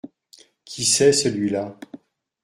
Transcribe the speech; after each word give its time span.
Qui 0.65 0.83
c’est 0.83 1.13
celui-là? 1.13 1.77